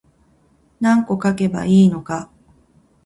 [0.79, 2.31] 何個書けばいいのか